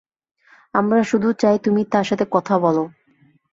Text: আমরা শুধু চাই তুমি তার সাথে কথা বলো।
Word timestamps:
আমরা 0.73 0.99
শুধু 1.03 1.29
চাই 1.33 1.57
তুমি 1.59 1.81
তার 1.91 2.03
সাথে 2.03 2.25
কথা 2.31 2.55
বলো। 2.59 2.83